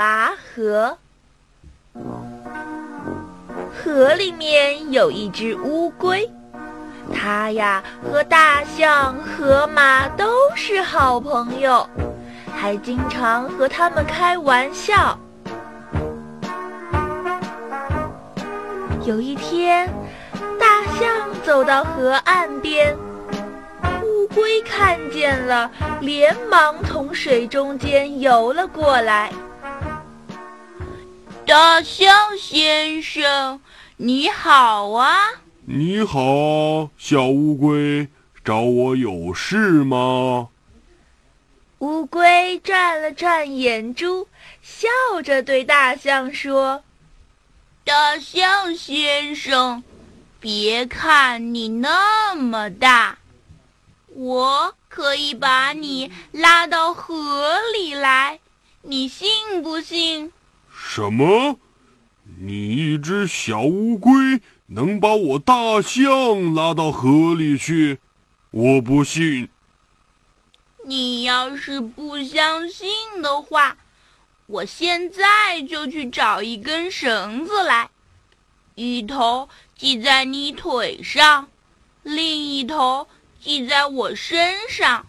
[0.00, 0.96] 拔河。
[3.70, 6.26] 河里面有一只乌龟，
[7.12, 11.86] 它呀和大象、河马都是好朋友，
[12.56, 15.18] 还经常和它们开玩笑。
[19.04, 19.86] 有一天，
[20.58, 22.96] 大象走到河岸边，
[24.02, 25.70] 乌龟看见了，
[26.00, 29.30] 连忙从水中间游了过来。
[31.50, 33.60] 大象先生，
[33.96, 35.32] 你好啊！
[35.66, 38.06] 你好，小乌龟，
[38.44, 40.50] 找我有事吗？
[41.80, 44.28] 乌龟转了转眼珠，
[44.62, 44.86] 笑
[45.24, 46.84] 着对大象说
[47.84, 49.82] ：“大象先生，
[50.38, 53.18] 别看你那么大，
[54.06, 58.38] 我可以把你拉到河里来，
[58.82, 60.32] 你信不信？”
[60.82, 61.60] 什么？
[62.38, 64.12] 你一只小乌龟
[64.66, 67.98] 能把我大象拉到河里去？
[68.50, 69.48] 我不信。
[70.84, 72.88] 你要是不相信
[73.20, 73.76] 的话，
[74.46, 77.90] 我现在就去找一根绳子来，
[78.74, 81.48] 一头系在你腿上，
[82.02, 83.06] 另一头
[83.38, 85.06] 系在我身上。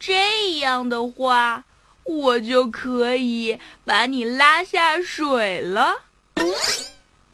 [0.00, 1.65] 这样的话。
[2.08, 6.02] 我就可以把你拉下水了，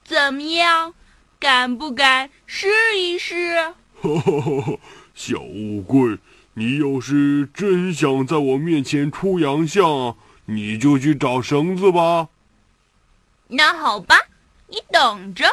[0.05, 0.95] 怎么样？
[1.39, 3.75] 敢不敢试一试？
[5.15, 6.19] 小乌龟，
[6.55, 12.29] 你要是真想在我面前出洋相，你就去找绳子吧。
[13.49, 14.17] 那好吧，
[14.69, 15.47] 你等着。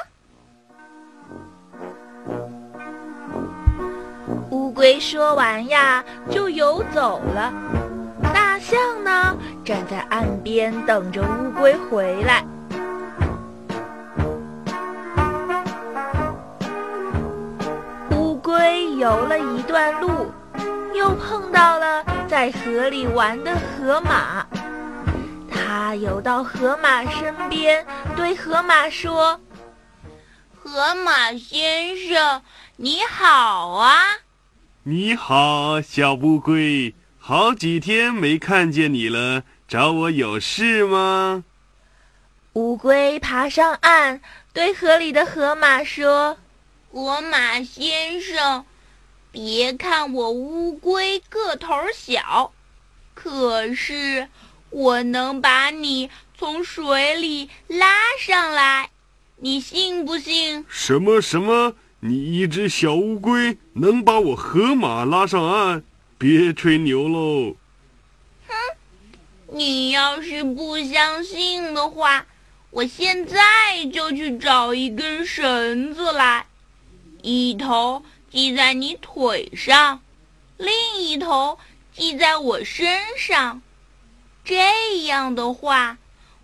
[4.51, 7.88] 乌龟说完呀，就游走了。
[8.69, 12.45] 象呢，站在岸边等着乌龟回来。
[18.11, 20.31] 乌龟游了一段路，
[20.93, 24.45] 又碰到了在河里玩的河马。
[25.49, 27.83] 它游到河马身边，
[28.15, 29.39] 对河马说
[30.53, 32.43] ：“河马先生，
[32.75, 33.97] 你好啊
[34.83, 36.93] ！”“你好，小乌龟。”
[37.29, 41.43] 好几天没看见你了，找我有事吗？
[42.53, 44.19] 乌龟爬上岸，
[44.51, 46.39] 对河里的河马说
[46.91, 48.65] ：“河马先生，
[49.31, 52.51] 别看我乌龟个头小，
[53.13, 54.27] 可是
[54.71, 58.89] 我能把你从水里拉上来，
[59.35, 61.75] 你信不信？”什么什么？
[61.99, 65.83] 你一只小乌龟能把我河马拉上岸？
[66.19, 67.55] 别吹牛喽！
[68.45, 68.53] 哼，
[69.53, 72.25] 你要是不相信的话，
[72.71, 73.37] 我现在
[73.93, 76.45] 就去找一根绳子来，
[77.21, 80.01] 一头系在你腿上，
[80.57, 81.57] 另一头
[81.93, 83.61] 系在我身上。
[84.43, 85.97] 这样的话，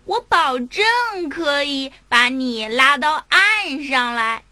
[0.06, 4.42] 我保证可以把你拉到岸上来。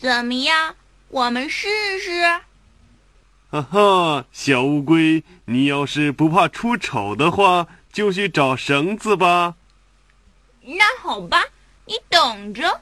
[0.00, 0.74] 怎么样？
[1.10, 1.68] 我们试
[2.00, 2.40] 试。
[3.54, 9.54] 哈哈，小乌龟，你要是不怕出丑的话，就去找绳子吧。
[10.64, 11.44] 那好吧，
[11.84, 12.80] 你等着。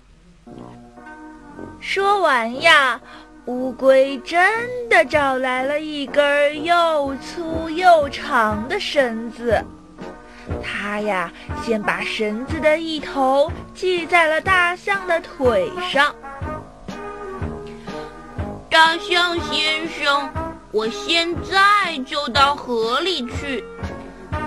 [1.79, 2.99] 说完呀，
[3.45, 9.63] 乌龟真的找来了一根又粗又长的绳子。
[10.65, 11.31] 它呀，
[11.63, 16.15] 先把绳子的一头系在了大象的腿上。
[18.71, 20.33] 大象先生。
[20.73, 23.63] 我现在就到河里去，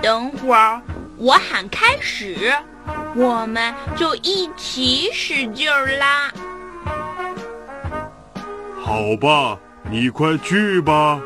[0.02, 0.82] 等会儿
[1.16, 2.52] 我喊开始，
[3.14, 6.32] 我们就一起使劲儿拉。
[8.82, 9.56] 好吧，
[9.88, 11.20] 你快去吧。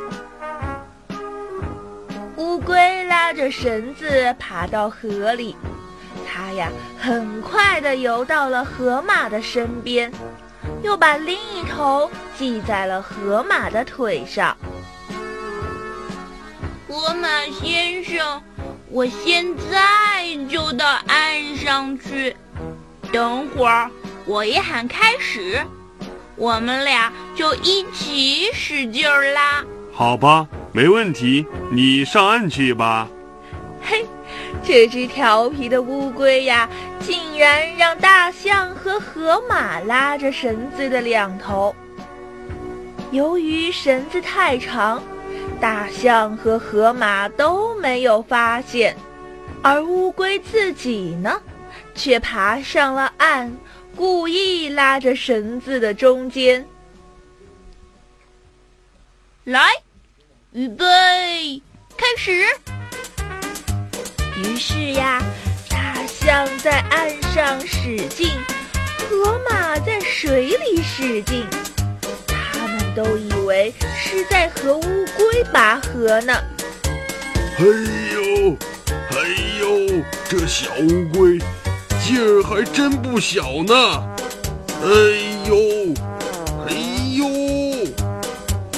[2.36, 5.56] 乌龟拉着绳子爬到河里，
[6.28, 6.68] 它呀
[6.98, 10.12] 很快的游到了河马的身边，
[10.82, 14.54] 又把另一头系在了河马的腿上。
[16.90, 17.28] 河马
[17.62, 18.42] 先生，
[18.88, 22.34] 我现在就到岸上去。
[23.12, 23.88] 等会儿
[24.26, 25.64] 我一喊开始，
[26.34, 29.64] 我们俩就一起使劲儿拉。
[29.92, 33.06] 好吧，没问题，你上岸去吧。
[33.80, 34.04] 嘿，
[34.64, 41.72] 这只调皮的乌龟呀，竟然让大象和河马拉着绳子的两头。
[43.12, 45.00] 由于绳子太长。
[45.60, 48.96] 大象和河马都没有发现，
[49.62, 51.40] 而乌龟自己呢，
[51.94, 53.52] 却爬上了岸，
[53.94, 56.66] 故意拉着绳子的中间。
[59.44, 59.70] 来，
[60.52, 60.86] 预备，
[61.96, 62.46] 开始。
[64.36, 65.22] 于是呀，
[65.68, 68.30] 大象在岸上使劲，
[69.10, 71.44] 河马在水里使劲。
[72.26, 73.29] 他们都以
[73.60, 76.32] 为是在和乌龟拔河呢。
[77.58, 77.64] 哎
[78.14, 78.56] 呦，
[79.10, 79.18] 哎
[79.60, 81.38] 呦，这小乌龟
[82.02, 83.74] 劲儿还真不小呢！
[84.82, 84.88] 哎
[85.46, 85.92] 呦，
[86.66, 86.72] 哎
[87.12, 87.26] 呦，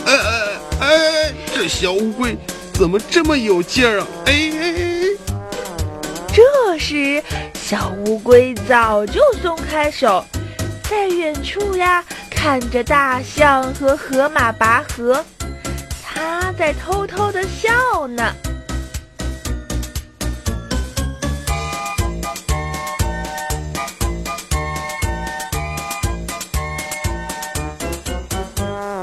[0.05, 2.37] 哎哎哎，这小乌龟
[2.73, 4.07] 怎么这么有劲儿啊？
[4.27, 5.17] 哎哎哎！
[6.35, 7.23] 这时，
[7.55, 10.25] 小乌龟早就松开手，
[10.93, 15.25] 在远处呀看着大象和河马拔河，
[16.05, 18.35] 它在偷偷的笑呢。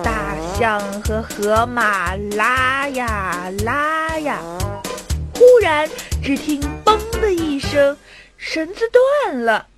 [0.04, 4.40] 大象和河马拉呀拉呀，
[5.34, 5.90] 忽然
[6.24, 7.98] 只听“嘣”的一声，
[8.38, 8.82] 绳子
[9.24, 9.69] 断了。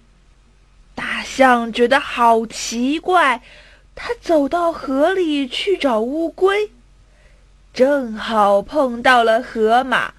[1.32, 3.42] 象觉得好奇怪，
[3.96, 6.70] 它走到河里去找乌龟，
[7.74, 10.14] 正好碰到了河马。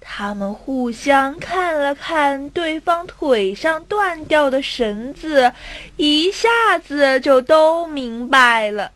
[0.00, 5.52] 他们互相看了看对方腿上断掉的绳子，
[5.96, 6.48] 一下
[6.80, 8.90] 子就都明白了。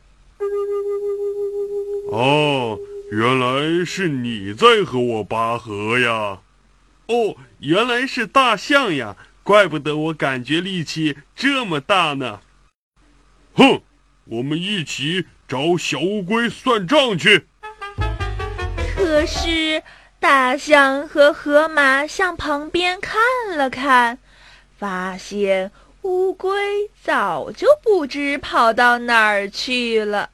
[2.11, 2.77] 哦，
[3.13, 6.41] 原来是你在和我拔河呀！
[7.07, 9.17] 哦，原来是大象呀，
[9.47, 12.41] 怪不得我感觉力气这么大呢。
[13.55, 13.81] 哼，
[14.25, 17.47] 我们一起找小乌龟算账去。
[18.93, 19.85] 可是
[20.19, 23.23] 大象和河马向旁边看
[23.57, 24.19] 了看，
[24.77, 25.71] 发现
[26.03, 26.51] 乌龟
[27.01, 30.31] 早就不知跑到哪儿去了。